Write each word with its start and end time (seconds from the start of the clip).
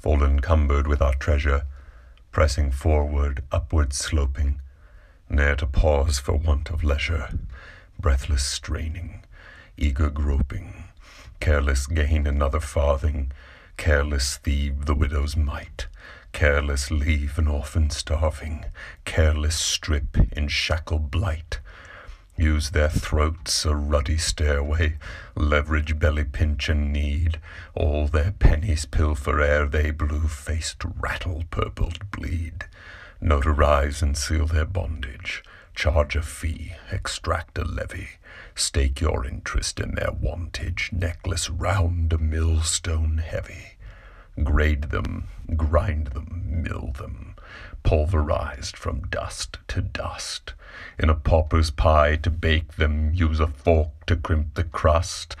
full 0.00 0.24
encumbered 0.24 0.86
with 0.86 1.02
our 1.02 1.14
treasure, 1.14 1.62
pressing 2.32 2.70
forward, 2.70 3.42
upward 3.52 3.92
sloping, 3.92 4.60
ne'er 5.28 5.54
to 5.56 5.66
pause 5.66 6.18
for 6.18 6.34
want 6.34 6.70
of 6.70 6.82
leisure, 6.82 7.28
breathless 7.98 8.44
straining, 8.44 9.22
eager 9.76 10.08
groping, 10.08 10.84
careless 11.38 11.86
gain 11.86 12.26
another 12.26 12.60
farthing, 12.60 13.30
careless 13.76 14.38
thieve 14.38 14.86
the 14.86 14.94
widow's 14.94 15.36
mite, 15.36 15.86
careless 16.32 16.90
leave 16.90 17.38
an 17.38 17.46
orphan 17.46 17.90
starving, 17.90 18.64
careless 19.04 19.56
strip 19.56 20.16
in 20.32 20.48
shackle 20.48 20.98
blight, 20.98 21.60
use 22.40 22.70
their 22.70 22.88
throats 22.88 23.64
a 23.64 23.74
ruddy 23.74 24.16
stairway, 24.16 24.96
leverage 25.34 25.98
belly 25.98 26.24
pinch 26.24 26.68
and 26.68 26.92
need, 26.92 27.38
all 27.74 28.06
their 28.06 28.32
pennies 28.32 28.86
pilfer 28.86 29.40
ere 29.40 29.66
they 29.66 29.90
blue-faced 29.90 30.82
rattle 30.98 31.44
purpled 31.50 32.10
bleed, 32.10 32.64
notarize 33.22 34.02
and 34.02 34.16
seal 34.16 34.46
their 34.46 34.64
bondage, 34.64 35.44
charge 35.74 36.16
a 36.16 36.22
fee, 36.22 36.72
extract 36.90 37.58
a 37.58 37.64
levy, 37.64 38.08
stake 38.54 39.00
your 39.00 39.26
interest 39.26 39.78
in 39.78 39.94
their 39.94 40.12
wantage, 40.12 40.90
necklace 40.92 41.50
round 41.50 42.12
a 42.12 42.18
millstone 42.18 43.18
heavy, 43.18 43.76
grade 44.42 44.84
them, 44.84 45.28
grind 45.56 46.08
them, 46.08 46.39
mill 46.62 46.92
them, 46.98 47.34
pulverized 47.82 48.76
from 48.76 49.02
dust 49.08 49.58
to 49.68 49.80
dust, 49.80 50.54
in 50.98 51.10
a 51.10 51.14
pauper's 51.14 51.70
pie 51.70 52.16
to 52.16 52.30
bake 52.30 52.76
them, 52.76 53.12
use 53.14 53.40
a 53.40 53.46
fork 53.46 53.90
to 54.06 54.16
crimp 54.16 54.54
the 54.54 54.64
crust. 54.64 55.36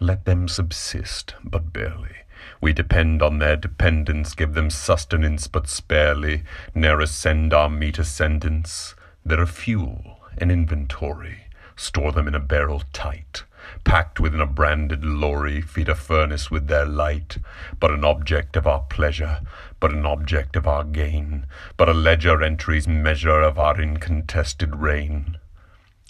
Let 0.00 0.24
them 0.24 0.48
subsist, 0.48 1.34
but 1.42 1.72
barely. 1.72 2.16
We 2.60 2.72
depend 2.72 3.22
on 3.22 3.38
their 3.38 3.56
dependence, 3.56 4.34
give 4.34 4.54
them 4.54 4.70
sustenance 4.70 5.46
but 5.46 5.68
sparely, 5.68 6.42
ne'er 6.74 7.00
ascend 7.00 7.54
our 7.54 7.70
meat 7.70 7.98
ascendance. 7.98 8.94
They're 9.24 9.42
a 9.42 9.46
fuel, 9.46 10.20
an 10.38 10.50
inventory, 10.50 11.45
store 11.76 12.10
them 12.10 12.26
in 12.26 12.34
a 12.34 12.40
barrel 12.40 12.82
tight, 12.92 13.44
packed 13.84 14.18
within 14.18 14.40
a 14.40 14.46
branded 14.46 15.04
lorry, 15.04 15.60
feed 15.60 15.88
a 15.88 15.94
furnace 15.94 16.50
with 16.50 16.66
their 16.66 16.86
light, 16.86 17.38
but 17.78 17.90
an 17.90 18.04
object 18.04 18.56
of 18.56 18.66
our 18.66 18.80
pleasure, 18.80 19.40
but 19.78 19.92
an 19.92 20.06
object 20.06 20.56
of 20.56 20.66
our 20.66 20.84
gain, 20.84 21.46
but 21.76 21.88
a 21.88 21.94
ledger 21.94 22.42
entry's 22.42 22.88
measure 22.88 23.42
of 23.42 23.58
our 23.58 23.80
incontested 23.80 24.76
reign. 24.76 25.38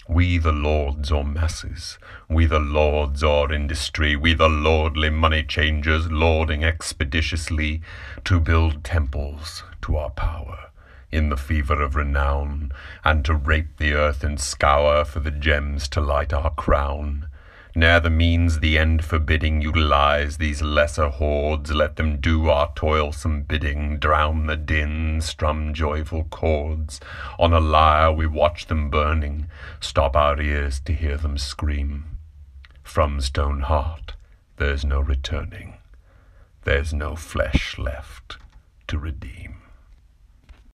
We 0.09 0.37
the 0.37 0.53
lords 0.53 1.11
or 1.11 1.25
masses, 1.25 1.97
we 2.29 2.45
the 2.45 2.59
lords 2.59 3.23
or 3.23 3.51
industry, 3.51 4.15
we 4.15 4.33
the 4.33 4.47
lordly 4.47 5.09
money 5.09 5.43
changers, 5.43 6.09
lording 6.09 6.63
expeditiously 6.63 7.81
to 8.23 8.39
build 8.39 8.85
temples 8.85 9.63
to 9.81 9.97
our 9.97 10.11
power 10.11 10.36
in 11.11 11.29
the 11.29 11.37
fever 11.37 11.81
of 11.81 11.95
renown, 11.95 12.71
and 13.03 13.23
to 13.25 13.33
rape 13.33 13.77
the 13.77 13.93
earth 13.93 14.23
and 14.23 14.39
scour 14.39 15.05
for 15.05 15.19
the 15.19 15.31
gems 15.31 15.87
to 15.87 16.01
light 16.01 16.33
our 16.33 16.51
crown. 16.51 17.27
Ne'er 17.77 17.99
the 17.99 18.09
means 18.09 18.59
the 18.59 18.75
end 18.75 19.05
forbidding 19.05 19.61
utilize 19.61 20.37
these 20.37 20.63
lesser 20.63 21.09
hordes, 21.09 21.71
let 21.71 21.95
them 21.95 22.19
do 22.19 22.49
our 22.49 22.71
toilsome 22.73 23.43
bidding, 23.43 23.99
drown 23.99 24.47
the 24.47 24.55
din, 24.55 25.21
strum 25.21 25.75
joyful 25.75 26.23
chords. 26.23 26.99
On 27.37 27.53
a 27.53 27.59
lyre 27.59 28.11
we 28.11 28.25
watch 28.25 28.65
them 28.65 28.89
burning, 28.89 29.47
stop 29.79 30.15
our 30.15 30.41
ears 30.41 30.79
to 30.81 30.91
hear 30.93 31.17
them 31.17 31.37
scream. 31.37 32.17
From 32.81 33.21
stone 33.21 33.61
heart 33.61 34.13
there's 34.55 34.83
no 34.83 34.99
returning, 34.99 35.75
there's 36.63 36.95
no 36.95 37.15
flesh 37.15 37.77
left 37.77 38.37
to 38.87 38.97
redeem. 38.97 39.61